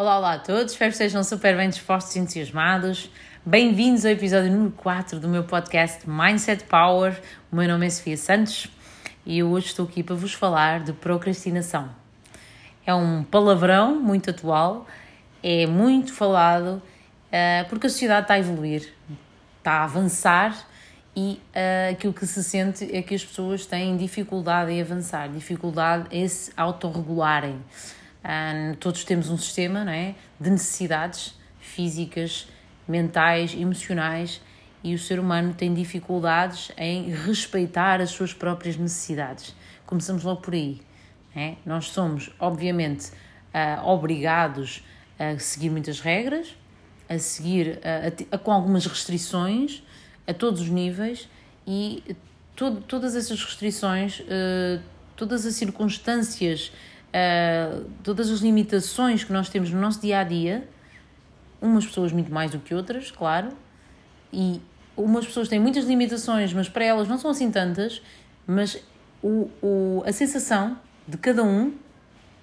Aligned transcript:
Olá, 0.00 0.16
olá 0.16 0.34
a 0.34 0.38
todos, 0.38 0.74
espero 0.74 0.92
que 0.92 0.94
estejam 0.94 1.24
super 1.24 1.56
bem 1.56 1.68
dispostos 1.68 2.14
e 2.14 2.20
entusiasmados. 2.20 3.10
Bem-vindos 3.44 4.04
ao 4.04 4.12
episódio 4.12 4.48
número 4.48 4.70
4 4.70 5.18
do 5.18 5.26
meu 5.26 5.42
podcast 5.42 6.08
Mindset 6.08 6.62
Power. 6.62 7.20
O 7.50 7.56
meu 7.56 7.66
nome 7.66 7.84
é 7.84 7.90
Sofia 7.90 8.16
Santos 8.16 8.68
e 9.26 9.40
eu 9.40 9.48
hoje 9.48 9.66
estou 9.66 9.84
aqui 9.84 10.04
para 10.04 10.14
vos 10.14 10.32
falar 10.32 10.84
de 10.84 10.92
procrastinação. 10.92 11.90
É 12.86 12.94
um 12.94 13.24
palavrão 13.24 14.00
muito 14.00 14.30
atual, 14.30 14.86
é 15.42 15.66
muito 15.66 16.12
falado 16.12 16.80
uh, 16.80 17.68
porque 17.68 17.88
a 17.88 17.90
sociedade 17.90 18.22
está 18.22 18.34
a 18.34 18.38
evoluir, 18.38 18.94
está 19.58 19.72
a 19.80 19.82
avançar 19.82 20.64
e 21.16 21.40
uh, 21.56 21.90
aquilo 21.90 22.12
que 22.12 22.24
se 22.24 22.44
sente 22.44 22.88
é 22.96 23.02
que 23.02 23.16
as 23.16 23.24
pessoas 23.24 23.66
têm 23.66 23.96
dificuldade 23.96 24.70
em 24.70 24.80
avançar, 24.80 25.28
dificuldade 25.28 26.06
em 26.12 26.28
se 26.28 26.52
autorregularem. 26.56 27.60
Uh, 28.24 28.76
todos 28.76 29.04
temos 29.04 29.30
um 29.30 29.38
sistema 29.38 29.84
não 29.84 29.92
é, 29.92 30.14
de 30.40 30.50
necessidades 30.50 31.34
físicas, 31.60 32.48
mentais, 32.86 33.54
emocionais 33.54 34.40
e 34.82 34.94
o 34.94 34.98
ser 34.98 35.18
humano 35.18 35.54
tem 35.54 35.74
dificuldades 35.74 36.70
em 36.76 37.10
respeitar 37.10 38.00
as 38.00 38.10
suas 38.10 38.32
próprias 38.32 38.76
necessidades. 38.76 39.54
Começamos 39.86 40.24
logo 40.24 40.40
por 40.40 40.54
aí. 40.54 40.80
É? 41.34 41.54
Nós 41.64 41.86
somos, 41.86 42.30
obviamente, 42.38 43.10
uh, 43.10 43.86
obrigados 43.86 44.82
a 45.18 45.38
seguir 45.38 45.70
muitas 45.70 46.00
regras, 46.00 46.56
a 47.08 47.18
seguir 47.18 47.80
a, 47.84 48.34
a, 48.34 48.38
com 48.38 48.52
algumas 48.52 48.86
restrições 48.86 49.82
a 50.26 50.34
todos 50.34 50.60
os 50.62 50.68
níveis 50.68 51.28
e 51.66 52.02
todas 52.86 53.14
essas 53.14 53.42
restrições, 53.42 54.20
uh, 54.20 54.82
todas 55.16 55.46
as 55.46 55.54
circunstâncias, 55.54 56.72
uh, 57.08 57.84
todas 58.02 58.30
as 58.30 58.40
limitações 58.40 59.24
que 59.24 59.32
nós 59.32 59.48
temos 59.48 59.70
no 59.70 59.80
nosso 59.80 60.00
dia 60.00 60.20
a 60.20 60.24
dia, 60.24 60.68
umas 61.60 61.86
pessoas 61.86 62.12
muito 62.12 62.32
mais 62.32 62.50
do 62.50 62.58
que 62.58 62.74
outras, 62.74 63.10
claro, 63.10 63.48
e 64.32 64.60
umas 64.96 65.26
pessoas 65.26 65.48
têm 65.48 65.58
muitas 65.58 65.84
limitações, 65.84 66.52
mas 66.52 66.68
para 66.68 66.84
elas 66.84 67.08
não 67.08 67.18
são 67.18 67.30
assim 67.30 67.50
tantas, 67.50 68.02
mas 68.46 68.82
o, 69.22 69.50
o, 69.62 70.02
a 70.06 70.12
sensação 70.12 70.78
de 71.06 71.16
cada 71.16 71.42
um, 71.42 71.72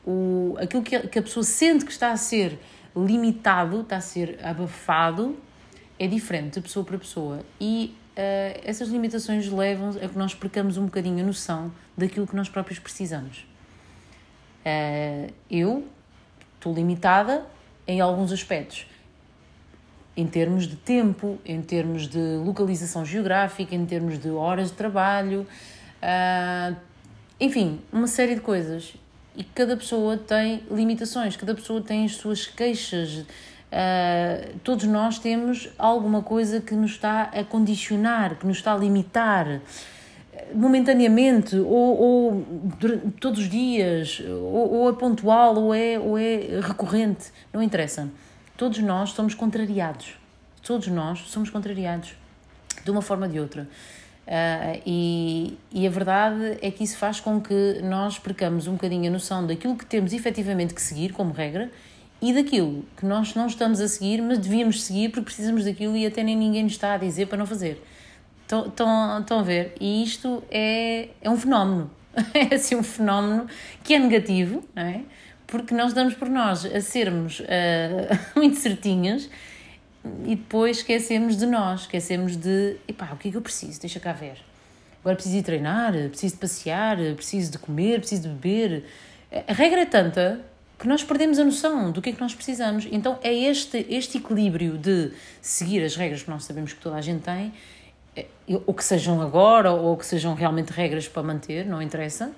o, 0.06 0.56
aquilo 0.60 0.84
que 0.84 0.96
a, 0.96 1.08
que 1.08 1.20
a 1.20 1.22
pessoa 1.22 1.44
sente 1.44 1.86
que 1.86 1.92
está 1.92 2.12
a 2.12 2.18
ser 2.18 2.60
limitado, 2.96 3.82
está 3.82 3.98
a 3.98 4.02
ser 4.02 4.40
abafado, 4.44 5.38
é 5.98 6.08
diferente 6.08 6.56
de 6.56 6.62
pessoa 6.62 6.86
para 6.86 6.98
pessoa 6.98 7.40
e 7.60 7.96
uh, 8.18 8.62
essas 8.64 8.90
limitações 8.90 9.50
levam 9.50 9.90
a 9.90 10.08
que 10.08 10.18
nós 10.18 10.34
percamos 10.34 10.78
um 10.78 10.86
bocadinho 10.86 11.24
a 11.24 11.26
noção 11.26 11.72
daquilo 11.98 12.28
que 12.28 12.36
nós 12.36 12.50
próprios 12.50 12.80
precisamos. 12.80 13.46
Uh, 14.66 15.32
eu 15.50 15.86
estou 16.56 16.74
limitada 16.74 17.46
em 17.88 18.02
alguns 18.02 18.32
aspectos, 18.32 18.88
em 20.18 20.26
termos 20.26 20.68
de 20.68 20.76
tempo, 20.76 21.38
em 21.46 21.62
termos 21.62 22.08
de 22.08 22.38
localização 22.44 23.06
geográfica, 23.06 23.76
em 23.76 23.86
termos 23.86 24.18
de 24.18 24.30
horas 24.30 24.72
de 24.72 24.76
trabalho, 24.76 25.46
uh, 26.02 26.76
enfim, 27.40 27.80
uma 27.92 28.08
série 28.08 28.36
de 28.36 28.42
coisas. 28.42 28.96
E 29.36 29.44
cada 29.44 29.76
pessoa 29.76 30.18
tem 30.18 30.64
limitações, 30.72 31.36
cada 31.36 31.54
pessoa 31.54 31.82
tem 31.82 32.06
as 32.06 32.16
suas 32.16 32.48
queixas, 32.48 33.26
Uh, 33.76 34.58
todos 34.64 34.86
nós 34.86 35.20
temos 35.20 35.68
alguma 35.78 36.22
coisa 36.22 36.62
que 36.62 36.74
nos 36.74 36.92
está 36.92 37.24
a 37.24 37.44
condicionar, 37.44 38.36
que 38.36 38.48
nos 38.48 38.58
está 38.58 38.74
a 38.74 38.78
limitar 38.78 39.60
momentaneamente 40.54 41.56
ou, 41.56 42.00
ou 42.00 42.46
todos 43.20 43.40
os 43.40 43.50
dias 43.50 44.22
ou, 44.28 44.74
ou, 44.74 44.90
é 44.90 44.94
pontual 44.94 45.56
ou 45.56 45.74
é, 45.74 46.00
ou 46.00 46.18
é 46.18 46.60
recorrente, 46.62 47.32
não 47.54 47.62
interessa. 47.62 48.10
Todos 48.58 48.80
nós 48.80 49.12
somos 49.12 49.34
contrariados. 49.34 50.16
Todos 50.64 50.88
nós 50.88 51.20
somos 51.28 51.50
contrariados 51.50 52.16
de 52.84 52.92
uma 52.92 53.02
forma 53.02 53.26
ou 53.26 53.32
de 53.32 53.40
outra. 53.40 53.68
Uh, 54.26 54.82
e, 54.86 55.58
e 55.72 55.86
a 55.86 55.90
verdade 55.90 56.58
é 56.60 56.72
que 56.72 56.84
isso 56.84 56.98
faz 56.98 57.20
com 57.20 57.40
que 57.40 57.80
nós 57.84 58.18
percamos 58.18 58.66
um 58.66 58.74
bocadinho 58.74 59.08
a 59.08 59.12
noção 59.12 59.46
daquilo 59.46 59.76
que 59.76 59.86
temos 59.86 60.14
efetivamente 60.14 60.74
que 60.74 60.82
seguir 60.82 61.14
como 61.14 61.32
regra 61.32 61.72
e 62.20 62.34
daquilo 62.34 62.84
que 62.98 63.06
nós 63.06 63.36
não 63.36 63.46
estamos 63.46 63.80
a 63.80 63.88
seguir, 63.88 64.22
mas 64.22 64.40
devíamos 64.40 64.84
seguir 64.84 65.10
porque 65.10 65.26
precisamos 65.26 65.66
daquilo 65.66 65.96
e 65.96 66.08
até 66.08 66.24
nem 66.24 66.36
ninguém 66.36 66.64
nos 66.64 66.72
está 66.72 66.94
a 66.94 66.98
dizer 66.98 67.28
para 67.28 67.38
não 67.38 67.46
fazer. 67.46 67.84
Estão, 68.46 69.40
a 69.40 69.44
ver? 69.44 69.74
E 69.80 70.04
isto 70.04 70.44
é, 70.52 71.10
é 71.22 71.30
um 71.30 71.38
fenómeno. 71.38 71.90
É 72.34 72.56
assim 72.56 72.76
um 72.76 72.84
fenómeno 72.84 73.46
que 73.84 73.94
é 73.94 74.00
negativo, 74.00 74.64
não 74.74 74.84
é? 74.84 75.02
Porque 75.46 75.74
nós 75.74 75.94
damos 75.94 76.14
por 76.14 76.30
nós 76.30 76.66
a 76.66 76.80
sermos 76.80 77.42
uh, 77.42 77.46
muito 78.40 78.58
certinhas 78.58 79.30
e 80.26 80.36
depois 80.36 80.78
esquecemos 80.78 81.36
de 81.36 81.46
nós, 81.46 81.82
esquecemos 81.82 82.38
de, 82.38 82.78
epá, 82.88 83.12
o 83.12 83.18
que 83.18 83.28
é 83.28 83.32
que 83.32 83.38
eu 83.38 83.42
preciso? 83.42 83.82
Deixa 83.82 84.00
cá 84.00 84.14
ver. 84.14 84.38
Agora 85.02 85.16
preciso 85.16 85.38
ir 85.38 85.44
treinar, 85.44 85.92
preciso 86.10 86.36
de 86.36 86.40
passear, 86.40 86.98
preciso 87.16 87.52
de 87.52 87.60
comer, 87.60 88.00
preciso 88.00 88.24
de 88.24 88.30
beber. 88.30 88.86
A 89.48 89.54
regra 89.54 89.82
é 89.82 89.86
tanta 89.86 90.42
que 90.78 90.88
nós 90.88 91.04
perdemos 91.04 91.40
a 91.40 91.44
noção 91.44 91.92
do 91.92 92.02
que 92.02 92.10
é 92.10 92.14
que 92.14 92.20
nós 92.20 92.34
precisamos. 92.34 92.88
Então 92.92 93.20
é 93.22 93.34
este, 93.34 93.86
este 93.90 94.18
equilíbrio 94.18 94.78
de 94.78 95.12
seguir 95.42 95.84
as 95.84 95.96
regras 95.96 96.24
que 96.24 96.30
nós 96.30 96.44
sabemos 96.44 96.74
que 96.74 96.80
toda 96.80 96.96
a 96.96 97.02
gente 97.02 97.22
tem, 97.22 97.54
eh, 98.16 98.28
ou 98.48 98.74
que 98.74 98.84
sejam 98.84 99.22
agora, 99.22 99.72
ou 99.72 99.96
que 99.98 100.06
sejam 100.06 100.34
realmente 100.34 100.72
regras 100.72 101.08
para 101.08 101.24
manter, 101.24 101.66
não 101.66 101.82
interessa, 101.82 102.32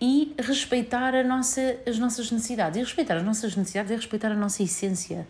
e 0.00 0.34
respeitar 0.38 1.14
a 1.14 1.22
nossa, 1.22 1.76
as 1.86 1.98
nossas 1.98 2.30
necessidades. 2.30 2.76
E 2.76 2.80
respeitar 2.80 3.16
as 3.16 3.22
nossas 3.22 3.56
necessidades 3.56 3.92
é 3.92 3.96
respeitar 3.96 4.30
a 4.30 4.34
nossa 4.34 4.62
essência. 4.62 5.26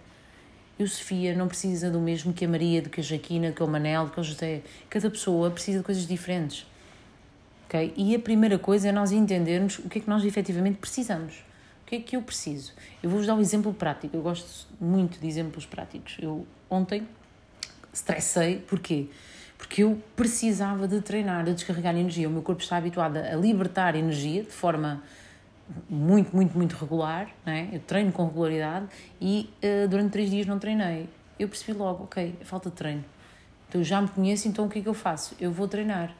Eu, 0.79 0.89
Sofia, 0.89 1.37
não 1.37 1.47
precisa 1.47 1.91
do 1.91 2.01
mesmo 2.01 2.33
que 2.33 2.45
a 2.45 2.49
Maria, 2.49 2.83
do 2.83 2.91
que 2.91 3.01
a 3.01 3.05
Jaquina, 3.05 3.51
do 3.51 3.55
que 3.55 3.63
o 3.63 3.69
Manel, 3.69 4.07
do 4.07 4.11
que 4.11 4.21
o 4.21 4.25
José. 4.25 4.63
Cada 4.91 5.09
pessoa 5.09 5.51
precisa 5.51 5.79
de 5.79 5.85
coisas 5.85 6.07
diferentes. 6.07 6.67
Okay? 7.67 7.93
E 7.97 8.15
a 8.15 8.19
primeira 8.19 8.59
coisa 8.59 8.89
é 8.89 8.93
nós 8.93 9.13
entendermos 9.13 9.79
o 9.79 9.89
que 9.89 9.99
é 9.99 10.01
que 10.01 10.09
nós 10.09 10.25
efetivamente 10.25 10.79
precisamos. 10.79 11.45
O 11.83 11.87
que 11.87 11.97
é 11.97 12.01
que 12.01 12.17
eu 12.17 12.23
preciso? 12.23 12.73
Eu 13.03 13.11
vou-vos 13.11 13.27
dar 13.27 13.35
um 13.35 13.41
exemplo 13.41 13.73
prático. 13.73 14.17
Eu 14.17 14.23
gosto 14.23 14.67
muito 14.81 15.21
de 15.21 15.29
exemplos 15.29 15.67
práticos. 15.67 16.17
Eu 16.21 16.47
ontem 16.69 17.07
estressei, 17.93 18.57
porquê? 18.57 19.07
Porque 19.07 19.09
eu 19.77 20.01
precisava 20.15 20.87
de 20.87 21.01
treinar, 21.01 21.45
de 21.45 21.55
descarregar 21.55 21.97
energia. 21.97 22.29
O 22.29 22.31
meu 22.31 22.43
corpo 22.43 22.63
está 22.63 22.77
habituado 22.77 23.17
a 23.17 23.35
libertar 23.35 23.97
energia 23.97 24.43
de 24.43 24.51
forma 24.51 25.03
muito, 25.89 26.35
muito, 26.35 26.57
muito 26.57 26.77
regular. 26.77 27.29
Né? 27.45 27.71
Eu 27.73 27.81
treino 27.81 28.13
com 28.13 28.27
regularidade 28.27 28.87
e 29.21 29.51
uh, 29.63 29.89
durante 29.89 30.11
três 30.13 30.31
dias 30.31 30.47
não 30.47 30.59
treinei. 30.59 31.09
Eu 31.39 31.49
percebi 31.49 31.77
logo, 31.77 32.05
ok, 32.05 32.35
falta 32.45 32.71
de 32.71 32.77
treino. 32.77 33.05
Então 33.69 33.83
já 33.83 34.01
me 34.01 34.09
conheço, 34.09 34.47
então 34.47 34.67
o 34.67 34.69
que 34.69 34.79
é 34.79 34.83
que 34.83 34.89
eu 34.89 34.95
faço? 34.95 35.35
Eu 35.41 35.51
vou 35.51 35.67
treinar. 35.67 36.15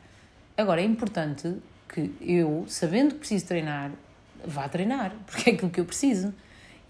Agora 0.57 0.81
é 0.81 0.85
importante 0.85 1.57
que 1.89 2.13
eu, 2.21 2.65
sabendo 2.67 3.15
que 3.15 3.21
preciso 3.21 3.47
treinar, 3.47 3.93
vá 4.45 4.69
treinar, 4.69 5.13
porque 5.27 5.51
é 5.51 5.53
aquilo 5.55 5.71
que 5.71 5.81
eu 5.81 5.85
preciso. 5.85 6.35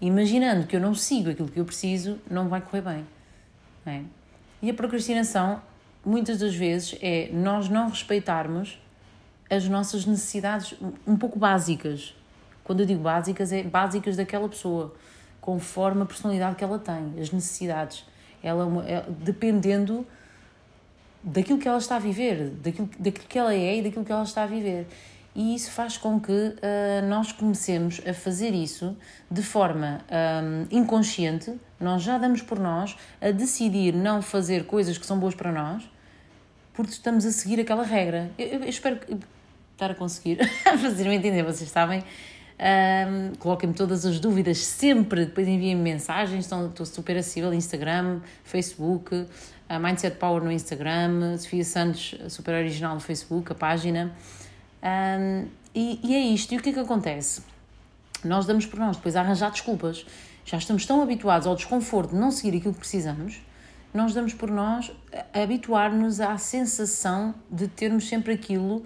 Imaginando 0.01 0.67
que 0.67 0.75
eu 0.75 0.79
não 0.79 0.93
sigo 0.93 1.29
aquilo 1.29 1.47
que 1.47 1.59
eu 1.59 1.65
preciso, 1.65 2.19
não 2.29 2.49
vai 2.49 2.61
correr 2.61 2.81
bem. 2.81 3.05
É? 3.85 4.01
E 4.61 4.69
a 4.69 4.73
procrastinação, 4.73 5.61
muitas 6.05 6.39
das 6.39 6.55
vezes, 6.55 6.97
é 7.01 7.29
nós 7.33 7.67
não 7.69 7.89
respeitarmos 7.89 8.79
as 9.49 9.67
nossas 9.67 10.05
necessidades 10.05 10.73
um 11.05 11.15
pouco 11.15 11.37
básicas. 11.37 12.15
Quando 12.63 12.81
eu 12.81 12.85
digo 12.85 13.01
básicas, 13.01 13.51
é 13.51 13.63
básicas 13.63 14.15
daquela 14.15 14.49
pessoa, 14.49 14.93
conforme 15.39 16.01
a 16.01 16.05
personalidade 16.05 16.55
que 16.55 16.63
ela 16.63 16.79
tem, 16.79 17.13
as 17.19 17.31
necessidades. 17.31 18.05
Ela, 18.41 18.65
é, 18.87 19.03
dependendo 19.09 20.05
daquilo 21.23 21.59
que 21.59 21.67
ela 21.67 21.77
está 21.77 21.95
a 21.95 21.99
viver, 21.99 22.49
daquilo, 22.61 22.89
daquilo 22.99 23.27
que 23.27 23.39
ela 23.39 23.53
é 23.53 23.77
e 23.77 23.81
daquilo 23.81 24.05
que 24.05 24.11
ela 24.11 24.23
está 24.23 24.43
a 24.43 24.47
viver 24.47 24.87
e 25.35 25.53
isso 25.53 25.69
faz 25.71 25.97
com 25.97 26.17
que 26.19 26.31
uh, 26.31 27.05
nós 27.09 27.33
comecemos 27.33 28.01
a 28.07 28.13
fazer 28.13 28.51
isso 28.51 28.95
de 29.29 29.43
forma 29.43 29.99
um, 30.09 30.65
inconsciente. 30.71 31.53
Nós 31.77 32.03
já 32.03 32.17
damos 32.17 32.41
por 32.41 32.57
nós 32.57 32.95
a 33.21 33.31
decidir 33.31 33.93
não 33.93 34.21
fazer 34.21 34.65
coisas 34.65 34.97
que 34.97 35.05
são 35.05 35.19
boas 35.19 35.35
para 35.35 35.51
nós 35.51 35.83
porque 36.75 36.91
estamos 36.91 37.25
a 37.25 37.31
seguir 37.31 37.59
aquela 37.59 37.83
regra. 37.83 38.31
Eu, 38.37 38.61
eu 38.61 38.69
espero 38.69 38.99
estar 39.73 39.91
a 39.91 39.95
conseguir 39.95 40.39
fazer-me 40.81 41.15
entender, 41.15 41.43
vocês 41.43 41.69
sabem. 41.69 42.03
Um, 42.57 43.35
Coloquem-me 43.35 43.75
todas 43.75 44.05
as 44.05 44.19
dúvidas 44.19 44.59
sempre, 44.59 45.25
depois 45.25 45.47
enviem-me 45.47 45.81
mensagens, 45.81 46.45
estou, 46.45 46.67
estou 46.67 46.85
super 46.85 47.17
acessível, 47.17 47.53
Instagram, 47.53 48.21
Facebook, 48.43 49.27
Mindset 49.81 50.17
Power 50.17 50.43
no 50.43 50.51
Instagram, 50.51 51.37
Sofia 51.37 51.65
Santos, 51.65 52.15
super 52.29 52.53
original 52.53 52.93
no 52.93 53.01
Facebook, 53.01 53.51
a 53.51 53.55
página. 53.55 54.15
Um, 54.83 55.47
e, 55.73 55.99
e, 56.03 56.15
é 56.15 56.19
isto. 56.19 56.53
E 56.53 56.57
o 56.57 56.61
que 56.61 56.69
é 56.69 56.73
que 56.73 56.79
acontece? 56.79 57.41
Nós 58.23 58.45
damos 58.45 58.65
por 58.65 58.79
nós 58.79 58.95
depois 58.95 59.15
a 59.15 59.21
arranjar 59.21 59.51
desculpas. 59.51 60.05
Já 60.45 60.57
estamos 60.57 60.85
tão 60.85 61.01
habituados 61.01 61.47
ao 61.47 61.55
desconforto 61.55 62.11
de 62.11 62.17
não 62.17 62.29
seguir 62.31 62.57
aquilo 62.57 62.73
que 62.73 62.79
precisamos, 62.79 63.41
nós 63.95 64.13
damos 64.13 64.33
por 64.33 64.51
nós 64.51 64.91
habituar-nos 65.33 66.19
à 66.19 66.37
sensação 66.37 67.33
de 67.49 67.67
termos 67.67 68.07
sempre 68.07 68.33
aquilo, 68.33 68.83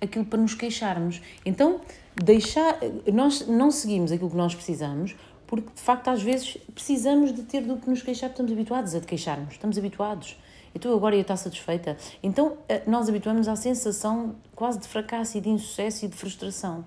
aquilo 0.00 0.24
para 0.24 0.38
nos 0.38 0.54
queixarmos. 0.54 1.20
Então, 1.44 1.80
deixar, 2.14 2.78
nós 3.12 3.46
não 3.46 3.70
seguimos 3.70 4.12
aquilo 4.12 4.30
que 4.30 4.36
nós 4.36 4.54
precisamos 4.54 5.16
porque 5.52 5.68
de 5.74 5.82
facto 5.82 6.08
às 6.08 6.22
vezes 6.22 6.56
precisamos 6.74 7.30
de 7.30 7.42
ter 7.42 7.60
do 7.60 7.76
que 7.76 7.90
nos 7.90 8.00
queixar, 8.00 8.30
estamos 8.30 8.50
habituados 8.50 8.94
a 8.94 9.00
queixarmos, 9.00 9.52
estamos 9.52 9.76
habituados. 9.76 10.38
Então 10.74 10.94
agora 10.94 11.14
eu 11.14 11.20
estou 11.20 11.36
satisfeita. 11.36 11.94
Então 12.22 12.56
eh, 12.66 12.80
nós 12.86 13.06
habituamos 13.06 13.46
à 13.46 13.54
sensação 13.54 14.34
quase 14.56 14.80
de 14.80 14.88
fracasso 14.88 15.36
e 15.36 15.42
de 15.42 15.50
insucesso 15.50 16.06
e 16.06 16.08
de 16.08 16.16
frustração. 16.16 16.86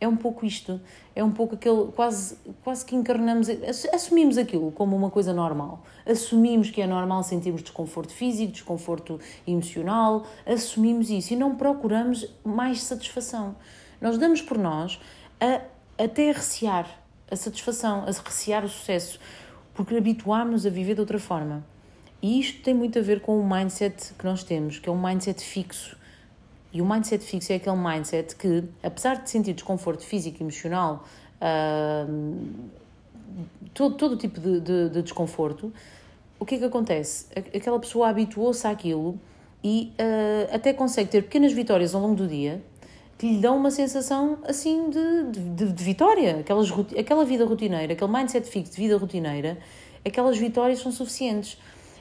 É 0.00 0.08
um 0.08 0.16
pouco 0.16 0.46
isto, 0.46 0.80
é 1.14 1.22
um 1.22 1.30
pouco 1.30 1.54
aquele, 1.56 1.92
quase, 1.92 2.38
quase 2.64 2.84
que 2.86 2.96
encarnamos, 2.96 3.48
assumimos 3.92 4.38
aquilo 4.38 4.72
como 4.72 4.96
uma 4.96 5.10
coisa 5.10 5.34
normal. 5.34 5.84
Assumimos 6.06 6.70
que 6.70 6.80
é 6.80 6.86
normal 6.86 7.22
sentirmos 7.22 7.62
desconforto 7.62 8.10
físico, 8.10 8.50
desconforto 8.50 9.20
emocional, 9.46 10.26
assumimos 10.46 11.10
isso 11.10 11.34
e 11.34 11.36
não 11.36 11.54
procuramos 11.54 12.26
mais 12.42 12.82
satisfação. 12.82 13.54
Nós 14.00 14.16
damos 14.16 14.40
por 14.40 14.56
nós 14.56 14.98
a 15.38 15.60
até 16.02 16.32
recear 16.32 16.88
a 17.30 17.36
satisfação, 17.36 18.04
a 18.04 18.06
recear 18.06 18.64
o 18.64 18.68
sucesso, 18.68 19.20
porque 19.74 19.94
habituámos-nos 19.94 20.64
a 20.64 20.70
viver 20.70 20.94
de 20.94 21.00
outra 21.00 21.18
forma. 21.18 21.62
E 22.22 22.40
isto 22.40 22.62
tem 22.62 22.74
muito 22.74 22.98
a 22.98 23.02
ver 23.02 23.20
com 23.20 23.38
o 23.38 23.48
mindset 23.48 24.14
que 24.14 24.24
nós 24.24 24.42
temos, 24.42 24.78
que 24.78 24.88
é 24.88 24.92
um 24.92 25.00
mindset 25.00 25.42
fixo. 25.42 25.96
E 26.72 26.80
o 26.80 26.88
mindset 26.88 27.24
fixo 27.24 27.52
é 27.52 27.56
aquele 27.56 27.76
mindset 27.76 28.36
que, 28.36 28.64
apesar 28.82 29.22
de 29.22 29.30
sentir 29.30 29.54
desconforto 29.54 30.04
físico 30.04 30.38
e 30.40 30.42
emocional, 30.42 31.04
uh, 31.40 32.46
todo, 33.74 33.96
todo 33.96 34.16
tipo 34.16 34.40
de, 34.40 34.60
de, 34.60 34.88
de, 34.90 35.02
desconforto, 35.02 35.72
o 36.38 36.46
que 36.46 36.54
é 36.54 36.58
que 36.58 36.64
acontece? 36.64 37.26
Aquela 37.36 37.78
pessoa 37.78 38.08
habituou-se 38.08 38.66
àquilo 38.66 39.18
e 39.64 39.92
uh, 39.98 40.54
até 40.54 40.72
consegue 40.72 41.10
ter 41.10 41.22
pequenas 41.22 41.52
vitórias 41.52 41.94
ao 41.94 42.00
longo 42.00 42.14
do 42.14 42.28
dia 42.28 42.62
que 43.18 43.26
lhe 43.26 43.38
dão 43.38 43.54
uma 43.54 43.70
sensação 43.70 44.38
assim 44.44 44.88
de, 44.88 45.40
de, 45.54 45.72
de 45.72 45.84
vitória. 45.84 46.38
Aquelas, 46.40 46.70
aquela 46.98 47.22
vida 47.22 47.44
rotineira, 47.44 47.92
aquele 47.92 48.10
mindset 48.10 48.48
fixo 48.48 48.72
de 48.72 48.78
vida 48.78 48.96
rotineira, 48.96 49.58
aquelas 50.02 50.38
vitórias 50.38 50.78
são 50.78 50.90
suficientes. 50.90 51.58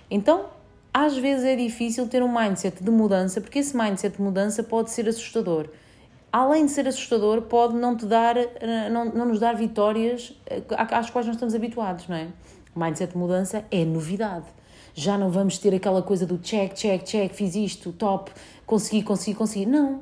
Então, 0.10 0.46
às 0.94 1.16
vezes 1.18 1.46
é 1.46 1.56
difícil 1.56 2.08
ter 2.08 2.24
um 2.24 2.34
mindset 2.34 2.84
de 2.84 2.92
mudança, 2.92 3.40
porque 3.40 3.60
esse 3.60 3.78
mindset 3.78 4.18
de 4.18 4.22
mudança 4.22 4.64
pode 4.64 4.92
ser 4.92 5.08
assustador. 5.08 5.68
Além 6.32 6.66
de 6.66 6.72
ser 6.72 6.88
assustador, 6.88 7.44
pode 7.44 7.76
não 7.76 7.96
te 7.96 8.06
dar, 8.06 8.36
não, 8.92 9.06
não 9.06 9.26
nos 9.28 9.40
dar 9.40 9.56
vitórias 9.56 10.34
eh, 10.46 10.62
às 10.78 11.10
quais 11.10 11.26
nós 11.26 11.36
estamos 11.36 11.56
habituados, 11.56 12.08
não 12.08 12.16
é? 12.16 12.28
O 12.76 12.80
mindset 12.80 13.14
de 13.14 13.18
mudança 13.18 13.66
é 13.72 13.84
novidade. 13.84 14.46
Já 14.94 15.18
não 15.18 15.32
vamos 15.32 15.58
ter 15.58 15.74
aquela 15.74 16.02
coisa 16.02 16.26
do 16.26 16.38
check, 16.38 16.74
check, 16.74 17.04
check, 17.04 17.34
fiz 17.34 17.56
isto, 17.56 17.92
top, 17.92 18.32
consegui, 18.66 19.02
consegui, 19.02 19.36
consegui. 19.36 19.66
Não 19.66 20.02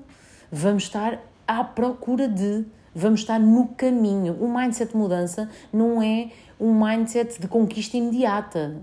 vamos 0.52 0.84
estar 0.84 1.20
à 1.48 1.64
procura 1.64 2.28
de, 2.28 2.66
vamos 2.94 3.22
estar 3.22 3.40
no 3.40 3.68
caminho. 3.70 4.34
O 4.40 4.54
mindset 4.54 4.92
de 4.92 4.98
mudança 4.98 5.50
não 5.72 6.02
é 6.02 6.30
um 6.60 6.74
mindset 6.74 7.40
de 7.40 7.48
conquista 7.48 7.98
imediata. 7.98 8.76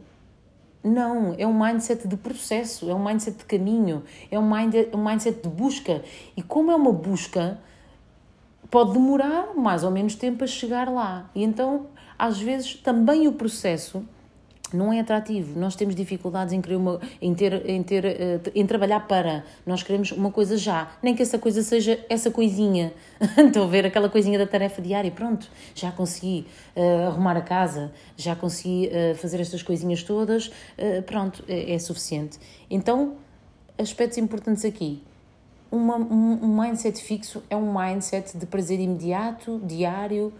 Não, 0.84 1.34
é 1.38 1.46
um 1.46 1.58
mindset 1.58 2.06
de 2.06 2.14
processo, 2.14 2.90
é 2.90 2.94
um 2.94 3.02
mindset 3.02 3.38
de 3.38 3.44
caminho, 3.46 4.02
é 4.30 4.38
um, 4.38 4.46
mind, 4.46 4.74
um 4.92 5.02
mindset 5.02 5.42
de 5.42 5.48
busca. 5.48 6.04
E 6.36 6.42
como 6.42 6.70
é 6.70 6.76
uma 6.76 6.92
busca, 6.92 7.58
pode 8.70 8.92
demorar 8.92 9.54
mais 9.56 9.82
ou 9.82 9.90
menos 9.90 10.14
tempo 10.14 10.44
a 10.44 10.46
chegar 10.46 10.90
lá. 10.90 11.30
E 11.34 11.42
então, 11.42 11.86
às 12.18 12.38
vezes, 12.38 12.74
também 12.74 13.26
o 13.26 13.32
processo 13.32 14.04
não 14.74 14.92
é 14.92 15.00
atrativo. 15.00 15.58
Nós 15.58 15.76
temos 15.76 15.94
dificuldades 15.94 16.52
em, 16.52 16.60
querer 16.60 16.76
uma, 16.76 17.00
em, 17.20 17.34
ter, 17.34 17.68
em, 17.68 17.82
ter, 17.82 18.04
eh, 18.04 18.40
em 18.54 18.66
trabalhar 18.66 19.06
para. 19.06 19.44
Nós 19.64 19.82
queremos 19.82 20.12
uma 20.12 20.30
coisa 20.30 20.56
já. 20.56 20.90
Nem 21.02 21.14
que 21.14 21.22
essa 21.22 21.38
coisa 21.38 21.62
seja 21.62 22.04
essa 22.08 22.30
coisinha. 22.30 22.92
Estou 23.38 23.64
a 23.64 23.66
ver 23.66 23.86
aquela 23.86 24.08
coisinha 24.08 24.38
da 24.38 24.46
tarefa 24.46 24.82
diária. 24.82 25.10
Pronto, 25.10 25.48
já 25.74 25.92
consegui 25.92 26.46
uh, 26.76 27.08
arrumar 27.08 27.36
a 27.36 27.40
casa, 27.40 27.92
já 28.16 28.34
consegui 28.34 28.88
uh, 28.88 29.14
fazer 29.16 29.40
estas 29.40 29.62
coisinhas 29.62 30.02
todas. 30.02 30.48
Uh, 30.48 31.02
pronto, 31.06 31.44
é, 31.48 31.74
é, 31.74 31.78
suficiente. 31.78 32.38
Então, 32.68 33.14
aspectos 33.78 34.18
importantes 34.18 34.64
aqui. 34.64 35.02
Uma, 35.70 35.96
um, 35.96 36.44
um 36.44 36.60
mindset 36.60 37.02
fixo 37.02 37.42
é 37.50 37.56
um 37.56 37.72
mindset 37.72 38.36
de 38.36 38.46
prazer 38.46 38.78
imediato, 38.78 39.60
diário. 39.64 40.32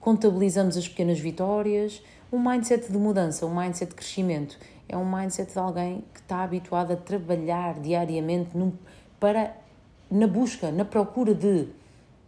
Contabilizamos 0.00 0.76
as 0.76 0.86
pequenas 0.86 1.18
vitórias 1.18 2.00
um 2.30 2.38
mindset 2.38 2.90
de 2.90 2.98
mudança, 2.98 3.46
um 3.46 3.54
mindset 3.54 3.90
de 3.90 3.94
crescimento. 3.96 4.58
É 4.88 4.96
um 4.96 5.04
mindset 5.04 5.52
de 5.52 5.58
alguém 5.58 6.04
que 6.12 6.20
está 6.20 6.42
habituado 6.42 6.92
a 6.92 6.96
trabalhar 6.96 7.74
diariamente 7.80 8.56
num, 8.56 8.72
para, 9.18 9.56
na 10.10 10.26
busca, 10.26 10.70
na 10.70 10.84
procura 10.84 11.34
de, 11.34 11.68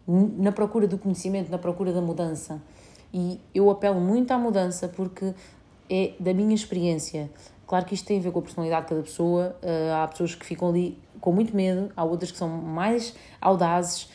na 0.07 0.53
procura 0.53 0.87
do 0.87 0.99
conhecimento, 0.99 1.51
na 1.51 1.59
procura 1.59 1.93
da 1.93 2.01
mudança. 2.01 2.61
E 3.13 3.41
eu 3.55 3.71
apelo 3.71 4.01
muito 4.01 4.31
à 4.33 4.39
mudança 4.39 4.89
porque 4.89 5.35
é 5.89 6.13
da 6.19 6.35
minha 6.35 6.55
experiência. 6.55 7.31
Claro 7.67 7.85
que 7.85 7.95
isto 7.95 8.07
tem 8.07 8.19
a 8.19 8.23
ver 8.23 8.33
com 8.33 8.39
a 8.39 8.43
personalidade 8.43 8.83
de 8.83 8.89
cada 8.89 9.03
pessoa. 9.03 9.57
Uh, 9.63 9.95
há 10.03 10.09
pessoas 10.09 10.35
que 10.35 10.45
ficam 10.45 10.69
ali 10.69 10.99
com 11.21 11.33
muito 11.33 11.55
medo, 11.55 11.91
há 11.97 12.05
outras 12.05 12.31
que 12.31 12.39
são 12.39 12.49
mais 12.49 13.15
audazes 13.41 14.09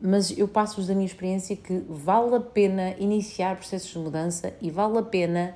mas 0.00 0.36
eu 0.36 0.48
passo-vos 0.48 0.86
da 0.86 0.94
minha 0.94 1.06
experiência 1.06 1.54
que 1.54 1.84
vale 1.88 2.34
a 2.34 2.40
pena 2.40 2.94
iniciar 2.98 3.56
processos 3.56 3.90
de 3.90 3.98
mudança 3.98 4.54
e 4.60 4.70
vale 4.70 4.98
a 4.98 5.02
pena 5.02 5.54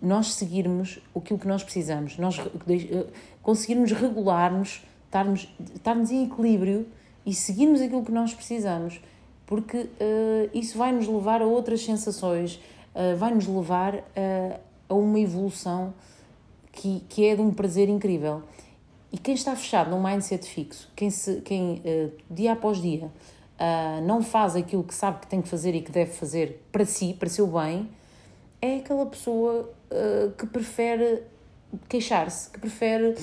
nós 0.00 0.34
seguirmos 0.34 0.98
aquilo 1.14 1.38
que 1.38 1.46
nós 1.46 1.62
precisamos, 1.62 2.18
nós 2.18 2.38
eh, 2.38 3.06
conseguirmos 3.42 3.92
regular-nos, 3.92 4.82
estarmos, 5.04 5.54
estarmos 5.74 6.10
em 6.10 6.24
equilíbrio 6.24 6.86
e 7.24 7.32
seguirmos 7.32 7.80
aquilo 7.80 8.04
que 8.04 8.10
nós 8.10 8.34
precisamos, 8.34 9.00
porque 9.46 9.76
uh, 9.76 10.50
isso 10.52 10.76
vai 10.78 10.90
nos 10.90 11.06
levar 11.06 11.42
a 11.42 11.46
outras 11.46 11.84
sensações, 11.84 12.56
uh, 12.94 13.16
vai 13.16 13.32
nos 13.32 13.46
levar 13.46 13.94
uh, 13.94 14.60
a 14.88 14.94
uma 14.94 15.20
evolução 15.20 15.94
que, 16.72 17.04
que 17.08 17.26
é 17.26 17.36
de 17.36 17.42
um 17.42 17.52
prazer 17.52 17.88
incrível. 17.88 18.42
E 19.12 19.18
quem 19.18 19.34
está 19.34 19.54
fechado 19.54 19.90
num 19.90 20.02
mindset 20.02 20.48
fixo, 20.48 20.90
quem, 20.96 21.10
se, 21.10 21.42
quem 21.42 21.82
dia 22.30 22.52
após 22.52 22.80
dia 22.80 23.10
uh, 23.62 24.04
não 24.04 24.22
faz 24.22 24.56
aquilo 24.56 24.82
que 24.82 24.94
sabe 24.94 25.20
que 25.20 25.26
tem 25.28 25.40
que 25.40 25.48
fazer 25.48 25.74
e 25.74 25.80
que 25.80 25.92
deve 25.92 26.10
fazer 26.12 26.64
para 26.72 26.84
si, 26.84 27.14
para 27.18 27.28
seu 27.28 27.46
bem, 27.46 27.88
é 28.60 28.76
aquela 28.76 29.06
pessoa 29.06 29.72
uh, 29.90 30.32
que 30.32 30.46
prefere 30.46 31.22
queixar-se, 31.88 32.50
que 32.50 32.58
prefere, 32.58 33.14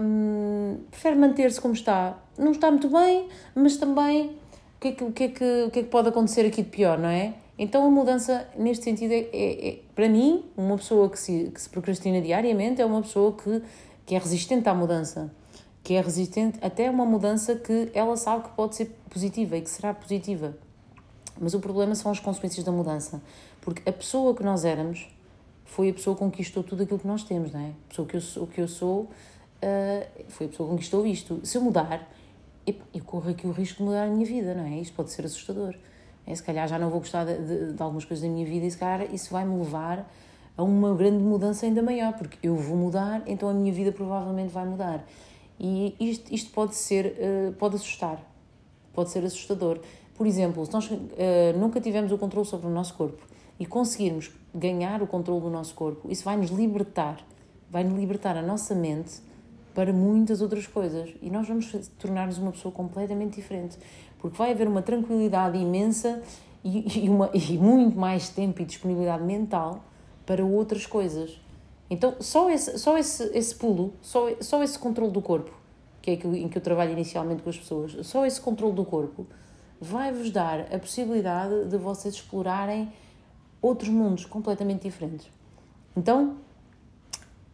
um, 0.00 0.78
prefere 0.90 1.16
manter-se 1.16 1.60
como 1.60 1.74
está. 1.74 2.18
Não 2.36 2.52
está 2.52 2.70
muito 2.70 2.88
bem, 2.88 3.28
mas 3.54 3.76
também 3.76 4.28
o 4.28 4.80
que, 4.80 4.88
é 4.88 4.92
que, 4.92 5.12
que 5.12 5.24
é 5.24 5.28
que, 5.28 5.70
que 5.70 5.78
é 5.78 5.82
que 5.82 5.88
pode 5.88 6.08
acontecer 6.08 6.46
aqui 6.46 6.62
de 6.62 6.70
pior, 6.70 6.98
não 6.98 7.08
é? 7.08 7.34
Então 7.58 7.86
a 7.86 7.90
mudança, 7.90 8.48
neste 8.56 8.84
sentido, 8.84 9.12
é, 9.12 9.28
é, 9.32 9.68
é, 9.68 9.78
para 9.94 10.08
mim, 10.08 10.42
uma 10.56 10.78
pessoa 10.78 11.10
que 11.10 11.18
se, 11.18 11.50
que 11.54 11.60
se 11.60 11.68
procrastina 11.68 12.20
diariamente 12.20 12.80
é 12.80 12.86
uma 12.86 13.02
pessoa 13.02 13.36
que, 13.36 13.62
que 14.06 14.14
é 14.14 14.18
resistente 14.18 14.68
à 14.68 14.74
mudança 14.74 15.30
que 15.82 15.94
é 15.94 16.00
resistente 16.00 16.58
até 16.62 16.88
a 16.88 16.90
uma 16.90 17.06
mudança 17.06 17.54
que 17.56 17.90
ela 17.94 18.16
sabe 18.16 18.44
que 18.44 18.50
pode 18.50 18.76
ser 18.76 18.86
positiva 19.08 19.56
e 19.56 19.62
que 19.62 19.70
será 19.70 19.94
positiva. 19.94 20.56
Mas 21.40 21.54
o 21.54 21.60
problema 21.60 21.94
são 21.94 22.10
as 22.12 22.20
consequências 22.20 22.64
da 22.64 22.70
mudança. 22.70 23.22
Porque 23.60 23.88
a 23.88 23.92
pessoa 23.92 24.34
que 24.34 24.42
nós 24.42 24.64
éramos 24.64 25.08
foi 25.64 25.90
a 25.90 25.94
pessoa 25.94 26.14
que 26.14 26.20
conquistou 26.20 26.62
tudo 26.62 26.82
aquilo 26.82 26.98
que 26.98 27.06
nós 27.06 27.22
temos, 27.22 27.52
não 27.52 27.60
é? 27.60 27.68
A 27.68 27.88
pessoa 27.88 28.06
que 28.06 28.16
eu 28.16 28.20
sou, 28.20 28.46
que 28.46 28.60
eu 28.60 28.68
sou 28.68 29.00
uh, 29.02 29.08
foi 30.28 30.46
a 30.46 30.48
pessoa 30.48 30.68
que 30.68 30.74
conquistou 30.74 31.06
isto. 31.06 31.40
Se 31.44 31.56
eu 31.56 31.62
mudar, 31.62 32.08
eu 32.66 33.04
corro 33.04 33.30
aqui 33.30 33.46
o 33.46 33.52
risco 33.52 33.78
de 33.78 33.84
mudar 33.84 34.04
a 34.04 34.08
minha 34.08 34.26
vida, 34.26 34.54
não 34.54 34.64
é? 34.64 34.80
Isto 34.80 34.94
pode 34.94 35.10
ser 35.10 35.24
assustador. 35.24 35.74
É, 36.26 36.34
se 36.34 36.42
calhar 36.42 36.68
já 36.68 36.78
não 36.78 36.90
vou 36.90 37.00
gostar 37.00 37.24
de, 37.24 37.38
de, 37.38 37.72
de 37.72 37.82
algumas 37.82 38.04
coisas 38.04 38.22
da 38.22 38.30
minha 38.30 38.46
vida 38.46 38.66
e 38.66 38.70
se 38.70 38.76
calhar 38.76 39.12
isso 39.12 39.30
vai-me 39.32 39.56
levar 39.58 40.08
a 40.56 40.62
uma 40.62 40.94
grande 40.94 41.22
mudança 41.22 41.66
ainda 41.66 41.82
maior, 41.82 42.12
porque 42.12 42.36
eu 42.42 42.54
vou 42.54 42.76
mudar, 42.76 43.22
então 43.26 43.48
a 43.48 43.54
minha 43.54 43.72
vida 43.72 43.90
provavelmente 43.92 44.52
vai 44.52 44.66
mudar. 44.66 45.04
E 45.62 45.94
isto, 46.00 46.34
isto 46.34 46.50
pode 46.52 46.74
ser, 46.74 47.18
uh, 47.18 47.52
pode 47.52 47.76
assustar, 47.76 48.18
pode 48.94 49.10
ser 49.10 49.22
assustador. 49.22 49.78
Por 50.14 50.26
exemplo, 50.26 50.64
se 50.64 50.72
nós 50.72 50.90
uh, 50.90 50.98
nunca 51.58 51.78
tivemos 51.78 52.10
o 52.10 52.16
controle 52.16 52.46
sobre 52.46 52.66
o 52.66 52.70
nosso 52.70 52.94
corpo 52.94 53.22
e 53.58 53.66
conseguirmos 53.66 54.30
ganhar 54.54 55.02
o 55.02 55.06
controle 55.06 55.42
do 55.42 55.50
nosso 55.50 55.74
corpo, 55.74 56.10
isso 56.10 56.24
vai 56.24 56.38
nos 56.38 56.50
libertar, 56.50 57.20
vai 57.70 57.84
nos 57.84 57.98
libertar 57.98 58.38
a 58.38 58.42
nossa 58.42 58.74
mente 58.74 59.20
para 59.74 59.92
muitas 59.92 60.40
outras 60.40 60.66
coisas 60.66 61.10
e 61.20 61.28
nós 61.28 61.46
vamos 61.46 61.70
tornar-nos 61.98 62.38
uma 62.38 62.52
pessoa 62.52 62.72
completamente 62.72 63.34
diferente, 63.34 63.76
porque 64.18 64.38
vai 64.38 64.52
haver 64.52 64.66
uma 64.66 64.80
tranquilidade 64.80 65.58
imensa 65.58 66.22
e, 66.64 67.04
e, 67.04 67.08
uma, 67.08 67.30
e 67.34 67.58
muito 67.58 67.98
mais 67.98 68.30
tempo 68.30 68.62
e 68.62 68.64
disponibilidade 68.64 69.24
mental 69.24 69.84
para 70.24 70.42
outras 70.44 70.86
coisas. 70.86 71.38
Então, 71.90 72.14
só 72.20 72.48
esse, 72.48 72.78
só 72.78 72.96
esse, 72.96 73.24
esse 73.36 73.52
pulo, 73.52 73.92
só, 74.00 74.28
só 74.40 74.62
esse 74.62 74.78
controle 74.78 75.10
do 75.10 75.20
corpo, 75.20 75.50
que 76.00 76.12
é 76.12 76.14
em 76.14 76.48
que 76.48 76.56
eu 76.56 76.62
trabalho 76.62 76.92
inicialmente 76.92 77.42
com 77.42 77.50
as 77.50 77.58
pessoas, 77.58 78.06
só 78.06 78.24
esse 78.24 78.40
controle 78.40 78.74
do 78.74 78.84
corpo 78.84 79.26
vai-vos 79.80 80.30
dar 80.30 80.72
a 80.72 80.78
possibilidade 80.78 81.64
de 81.64 81.76
vocês 81.76 82.14
explorarem 82.14 82.92
outros 83.60 83.88
mundos 83.88 84.24
completamente 84.24 84.82
diferentes. 84.82 85.26
Então, 85.96 86.36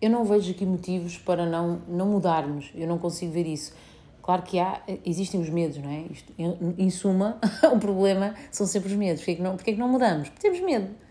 eu 0.03 0.11
não 0.11 0.23
vejo 0.25 0.51
aqui 0.51 0.67
motivos 0.67 1.17
para 1.17 1.47
não, 1.47 1.81
não 1.89 2.07
mudarmos, 2.07 2.71
eu 2.75 2.87
não 2.87 2.99
consigo 2.99 3.33
ver 3.33 3.47
isso. 3.47 3.73
Claro 4.21 4.43
que 4.43 4.59
há, 4.59 4.83
existem 5.05 5.41
os 5.41 5.49
medos, 5.49 5.79
não 5.79 5.89
é? 5.89 6.01
Isto, 6.11 6.33
em, 6.37 6.75
em 6.77 6.91
suma, 6.91 7.39
o 7.73 7.79
problema 7.79 8.35
são 8.51 8.67
sempre 8.67 8.91
os 8.91 8.97
medos. 8.97 9.23
Porquê 9.23 9.37
que 9.37 9.43
não, 9.43 9.57
porquê 9.57 9.73
que 9.73 9.79
não 9.79 9.89
mudamos? 9.89 10.29
Porque 10.29 10.43
temos 10.43 10.61
medo 10.61 11.06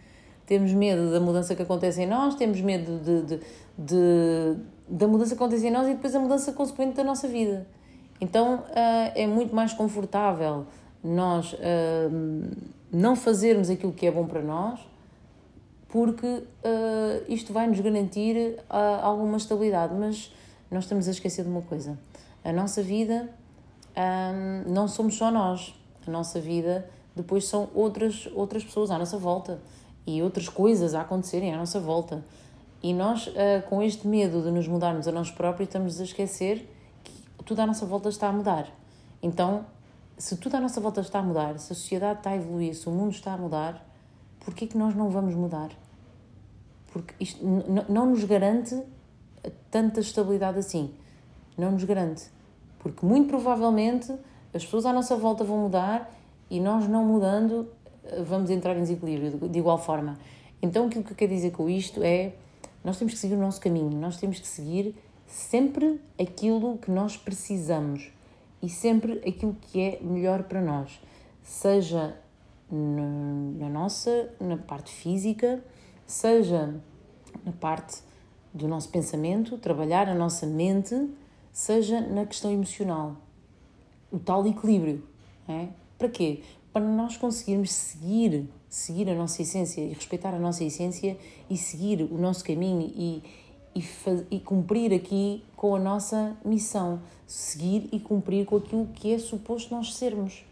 temos 0.46 0.72
medo 0.74 1.12
da 1.12 1.20
mudança 1.20 1.56
que 1.56 1.62
acontece 1.62 2.02
em 2.02 2.08
nós, 2.08 2.36
temos 2.36 2.62
medo 2.62 3.00
de, 3.00 3.22
de, 3.24 3.40
de 3.78 4.58
da 4.88 5.08
mudança 5.08 5.36
que 5.36 5.42
acontece 5.42 5.68
em 5.68 5.72
nós 5.72 5.88
e 5.88 5.94
depois 5.94 6.14
a 6.16 6.20
mudança 6.20 6.52
consequente 6.52 6.96
da 6.96 7.04
nossa 7.04 7.28
vida. 7.28 7.68
Então 8.22 8.56
uh, 8.56 9.12
é 9.16 9.28
muito 9.28 9.54
mais 9.56 9.74
confortável 9.74 10.66
nós 11.04 11.54
uh, 11.54 11.58
não 12.92 13.16
fazermos 13.16 13.70
aquilo 13.70 13.92
que 13.92 14.06
é 14.06 14.12
bom 14.12 14.25
para 14.25 14.42
nós, 14.42 14.80
porque 15.90 16.25
uh, 16.25 16.44
isto 17.28 17.52
vai 17.54 17.68
nos 17.68 17.80
garantir 17.80 18.60
alguma 18.70 19.38
estabilidade. 19.38 19.94
Mas 19.94 20.32
nós 20.70 20.84
estamos 20.84 21.08
a 21.08 21.12
esquecer 21.12 21.44
de 21.44 21.50
uma 21.50 21.62
coisa: 21.62 21.98
a 22.44 22.52
nossa 22.52 22.82
vida 22.82 23.30
não 24.66 24.90
somos 24.90 25.16
só 25.16 25.32
nós, 25.32 25.74
a 26.06 26.12
nossa 26.12 26.40
vida 26.40 26.90
depois 27.16 27.48
são 27.48 27.70
outras, 27.74 28.28
outras 28.36 28.64
pessoas 28.64 28.92
à 28.92 28.98
nossa 28.98 29.18
volta 29.18 29.60
e 30.06 30.22
outras 30.22 30.48
coisas 30.48 30.94
a 30.94 31.02
acontecerem 31.02 31.54
à 31.54 31.58
nossa 31.58 31.80
volta. 31.80 32.24
E 32.82 32.94
nós, 32.94 33.28
uh, 33.28 33.34
com 33.70 33.82
este 33.82 34.08
medo 34.08 34.42
de 34.42 34.52
nos 34.52 34.68
mudarmos 34.68 35.08
a 35.08 35.12
nós 35.12 35.32
próprios, 35.32 35.70
estamos 35.70 36.00
a 36.00 36.04
esquecer 36.04 36.70
que 37.04 37.14
tudo 37.44 37.60
à 37.62 37.66
nossa 37.66 37.86
volta 37.86 38.10
está 38.10 38.28
a 38.28 38.32
mudar. 38.32 38.68
Então, 39.22 39.66
se 40.18 40.38
tudo 40.38 40.56
à 40.56 40.60
nossa 40.60 40.80
volta 40.80 41.02
está 41.02 41.20
a 41.20 41.24
mudar, 41.24 41.58
se 41.60 41.74
a 41.74 41.76
sociedade 41.76 42.20
está 42.20 42.32
a 42.32 42.36
evoluir, 42.36 42.76
se 42.76 42.88
o 42.88 42.92
mundo 42.92 43.12
está 43.12 43.34
a 43.34 43.38
mudar, 43.38 43.86
porquê 44.40 44.68
que 44.68 44.78
nós 44.78 44.96
não 44.96 45.10
vamos 45.10 45.34
mudar? 45.34 45.70
Porque 46.92 47.14
isto 47.20 47.44
não 47.90 48.06
nos 48.06 48.24
garante 48.24 48.82
tanta 49.70 50.00
estabilidade 50.00 50.60
assim. 50.60 50.94
Não 51.58 51.72
nos 51.72 51.84
garante. 51.84 52.30
Porque 52.80 53.06
muito 53.06 53.28
provavelmente 53.30 54.14
as 54.54 54.64
pessoas 54.64 54.86
à 54.86 54.94
nossa 54.94 55.16
volta 55.16 55.44
vão 55.44 55.58
mudar 55.58 56.10
e 56.50 56.60
nós 56.60 56.88
não 56.88 57.04
mudando 57.04 57.68
vamos 58.26 58.50
entrar 58.50 58.76
em 58.76 58.82
desequilíbrio 58.82 59.50
de 59.50 59.60
igual 59.60 59.78
forma. 59.78 60.18
Então, 60.62 60.88
aquilo 60.88 61.04
que 61.04 61.12
eu 61.12 61.16
quero 61.16 61.34
dizer 61.34 61.52
com 61.52 61.70
isto 61.70 62.04
é: 62.04 62.34
nós 62.84 62.98
temos 62.98 63.14
que 63.14 63.20
seguir 63.20 63.36
o 63.36 63.40
nosso 63.40 63.60
caminho, 63.60 63.92
nós 63.92 64.18
temos 64.18 64.40
que 64.40 64.48
seguir 64.48 64.96
sempre 65.28 66.00
aquilo 66.20 66.78
que 66.78 66.92
nós 66.92 67.18
precisamos 67.18 68.12
e 68.62 68.70
sempre 68.70 69.14
aquilo 69.28 69.56
que 69.62 69.82
é 69.82 70.00
melhor 70.02 70.44
para 70.44 70.62
nós, 70.62 71.00
seja 71.42 72.16
na 72.72 73.70
nossa, 73.70 74.30
na 74.40 74.58
parte 74.58 74.92
física, 74.92 75.64
seja 76.06 76.74
na 77.44 77.52
parte 77.52 78.02
do 78.54 78.68
nosso 78.68 78.90
pensamento, 78.90 79.58
trabalhar 79.58 80.08
a 80.08 80.16
nossa 80.16 80.46
mente, 80.46 81.10
seja 81.52 82.02
na 82.02 82.26
questão 82.26 82.52
emocional. 82.52 83.18
O 84.12 84.18
tal 84.18 84.46
equilíbrio. 84.48 85.04
É? 85.48 85.68
Para 85.98 86.10
quê? 86.10 86.42
Para 86.75 86.84
nós 86.84 87.15
conseguirmos 87.15 87.72
seguir, 87.72 88.50
seguir 88.67 89.10
a 89.10 89.15
nossa 89.15 89.41
essência 89.41 89.79
e 89.79 89.94
respeitar 89.94 90.34
a 90.34 90.38
nossa 90.38 90.62
essência 90.62 91.17
e 91.50 91.55
seguir 91.55 92.01
o 92.01 92.17
nosso 92.17 92.44
caminho 92.44 92.91
e, 92.94 93.24
e, 93.74 93.82
e 94.29 94.39
cumprir 94.41 94.94
aqui 94.94 95.41
com 95.55 95.74
a 95.74 95.79
nossa 95.79 96.36
missão, 96.44 97.00
seguir 97.25 97.88
e 97.94 98.00
cumprir 98.01 98.46
com 98.46 98.58
aquilo 98.58 98.88
que 98.88 99.13
é 99.13 99.17
suposto 99.17 99.74
nós 99.74 99.96
sermos. 99.96 100.44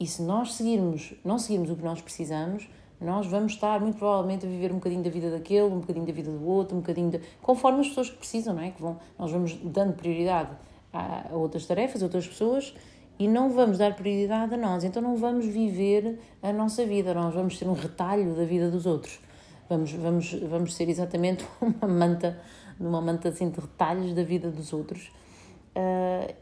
E 0.00 0.06
se 0.06 0.22
nós 0.22 0.54
seguirmos, 0.54 1.12
não 1.22 1.38
seguirmos 1.38 1.68
o 1.68 1.76
que 1.76 1.84
nós 1.84 2.00
precisamos, 2.00 2.66
nós 2.98 3.26
vamos 3.26 3.52
estar 3.52 3.82
muito 3.82 3.98
provavelmente 3.98 4.46
a 4.46 4.48
viver 4.48 4.72
um 4.72 4.76
bocadinho 4.76 5.02
da 5.02 5.10
vida 5.10 5.30
daquele, 5.30 5.66
um 5.66 5.80
bocadinho 5.80 6.06
da 6.06 6.12
vida 6.14 6.30
do 6.30 6.48
outro, 6.48 6.74
um 6.74 6.80
bocadinho 6.80 7.10
de... 7.10 7.20
conforme 7.42 7.80
as 7.80 7.88
pessoas 7.88 8.08
que 8.08 8.16
precisam, 8.16 8.54
não 8.54 8.62
é? 8.62 8.70
Que 8.70 8.80
vão, 8.80 8.98
nós 9.18 9.30
vamos 9.30 9.52
dando 9.62 9.92
prioridade 9.92 10.56
a, 10.90 11.26
outras 11.32 11.66
tarefas, 11.66 12.00
a 12.00 12.06
outras 12.06 12.26
pessoas 12.26 12.72
e 13.18 13.26
não 13.26 13.50
vamos 13.50 13.78
dar 13.78 13.94
prioridade 13.94 14.54
a 14.54 14.56
nós, 14.56 14.84
então 14.84 15.02
não 15.02 15.16
vamos 15.16 15.44
viver 15.46 16.18
a 16.42 16.52
nossa 16.52 16.86
vida, 16.86 17.12
nós 17.12 17.34
vamos 17.34 17.58
ser 17.58 17.66
um 17.66 17.72
retalho 17.72 18.34
da 18.34 18.44
vida 18.44 18.70
dos 18.70 18.86
outros. 18.86 19.18
Vamos, 19.68 19.92
vamos, 19.92 20.32
vamos 20.32 20.74
ser 20.74 20.88
exatamente 20.88 21.44
uma 21.60 21.88
manta, 21.88 22.38
uma 22.78 23.00
manta 23.00 23.28
assim 23.28 23.50
de 23.50 23.60
retalhos 23.60 24.14
da 24.14 24.22
vida 24.22 24.50
dos 24.50 24.72
outros 24.72 25.10
uh, 25.76 26.34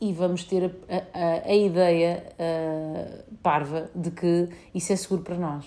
e 0.00 0.12
vamos 0.12 0.44
ter 0.44 0.64
a, 0.88 0.94
a, 1.18 1.50
a 1.50 1.54
ideia 1.54 2.24
uh, 2.32 3.36
parva 3.42 3.88
de 3.94 4.10
que 4.10 4.48
isso 4.74 4.92
é 4.92 4.96
seguro 4.96 5.22
para 5.22 5.36
nós, 5.36 5.64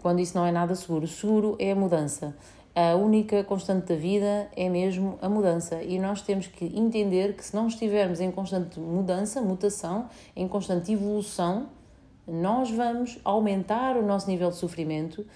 quando 0.00 0.20
isso 0.20 0.36
não 0.36 0.46
é 0.46 0.52
nada 0.52 0.74
seguro. 0.74 1.06
Seguro 1.06 1.56
é 1.58 1.72
a 1.72 1.76
mudança 1.76 2.36
a 2.74 2.94
única 2.96 3.44
constante 3.44 3.88
da 3.88 3.94
vida 3.94 4.48
é 4.56 4.68
mesmo 4.68 5.18
a 5.20 5.28
mudança 5.28 5.82
e 5.82 5.98
nós 5.98 6.22
temos 6.22 6.46
que 6.46 6.64
entender 6.64 7.34
que 7.34 7.44
se 7.44 7.54
não 7.54 7.66
estivermos 7.66 8.20
em 8.20 8.30
constante 8.30 8.80
mudança, 8.80 9.42
mutação, 9.42 10.08
em 10.34 10.48
constante 10.48 10.92
evolução, 10.92 11.68
nós 12.26 12.70
vamos 12.70 13.18
aumentar 13.24 13.96
o 13.96 14.02
nosso 14.06 14.28
nível 14.28 14.48
de 14.50 14.56
sofrimento 14.56 15.26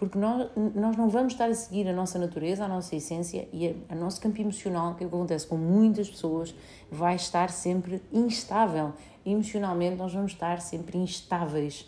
porque 0.00 0.18
nós, 0.18 0.48
nós 0.74 0.96
não 0.96 1.10
vamos 1.10 1.34
estar 1.34 1.50
a 1.50 1.54
seguir 1.54 1.86
a 1.86 1.92
nossa 1.92 2.18
natureza, 2.18 2.64
a 2.64 2.68
nossa 2.68 2.96
essência 2.96 3.46
e 3.52 3.76
o 3.90 3.94
nosso 3.94 4.18
campo 4.18 4.40
emocional, 4.40 4.94
que 4.94 5.04
é 5.04 5.06
o 5.06 5.10
que 5.10 5.14
acontece 5.14 5.46
com 5.46 5.58
muitas 5.58 6.08
pessoas, 6.08 6.54
vai 6.90 7.16
estar 7.16 7.50
sempre 7.50 8.00
instável. 8.10 8.94
Emocionalmente 9.26 9.96
nós 9.96 10.14
vamos 10.14 10.32
estar 10.32 10.58
sempre 10.62 10.96
instáveis. 10.96 11.86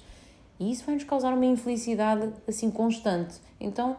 E 0.60 0.70
isso 0.70 0.84
vai 0.84 0.94
nos 0.94 1.04
causar 1.04 1.32
uma 1.32 1.46
infelicidade 1.46 2.30
assim 2.46 2.70
constante. 2.70 3.36
Então, 3.58 3.96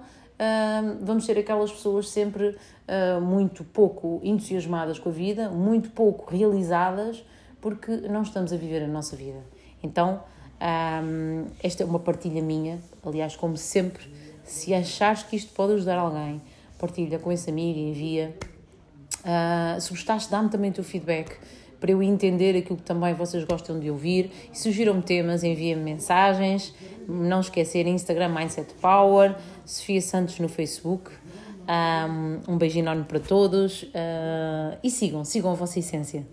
vamos 1.01 1.25
ser 1.25 1.38
aquelas 1.38 1.71
pessoas 1.71 2.09
sempre 2.09 2.50
uh, 2.50 3.21
muito 3.21 3.63
pouco 3.63 4.19
entusiasmadas 4.23 5.00
com 5.00 5.09
a 5.09 5.12
vida, 5.12 5.50
muito 5.50 5.89
pouco 5.91 6.29
realizadas, 6.29 7.23
porque 7.62 7.91
não 7.95 8.23
estamos 8.23 8.51
a 8.51 8.57
viver 8.57 8.83
a 8.83 8.88
nossa 8.88 9.15
vida. 9.15 9.39
Então, 9.81 10.21
um, 10.63 11.45
esta 11.62 11.83
é 11.83 11.85
uma 11.85 12.00
partilha 12.00 12.41
minha, 12.41 12.79
aliás, 13.05 13.35
como 13.35 13.57
sempre, 13.57 14.03
se 14.43 14.73
achares 14.73 15.23
que 15.23 15.35
isto 15.35 15.53
pode 15.53 15.73
ajudar 15.73 15.97
alguém, 15.97 16.41
partilha 16.79 17.19
com 17.19 17.31
esse 17.31 17.50
amigo 17.50 17.79
envia. 17.79 18.35
Uh, 19.19 19.79
se 19.79 19.89
gostaste, 19.89 20.29
dá-me 20.29 20.50
também 20.50 20.71
o 20.71 20.73
teu 20.73 20.83
feedback 20.83 21.38
para 21.84 21.92
eu 21.92 22.02
entender 22.02 22.56
aquilo 22.56 22.78
que 22.78 22.84
também 22.84 23.13
vocês 23.13 23.44
gostam 23.44 23.78
de 23.78 23.92
ouvir. 23.92 24.32
E 24.54 24.58
sugiram-me 24.58 25.02
temas, 25.02 25.44
enviem-me 25.44 25.84
mensagens. 25.84 26.74
Não 27.10 27.42
esquecerem 27.42 27.94
Instagram 27.94 28.30
Mindset 28.30 28.74
Power, 28.75 29.36
Sofia 29.66 30.02
Santos 30.02 30.40
no 30.40 30.48
Facebook. 30.48 31.12
Um, 31.68 32.54
um 32.54 32.58
beijo 32.58 32.80
enorme 32.80 33.04
para 33.04 33.20
todos 33.20 33.84
uh, 33.84 34.78
e 34.82 34.90
sigam, 34.90 35.25
sigam 35.25 35.52
a 35.52 35.56
vossa 35.56 35.78
essência. 35.78 36.25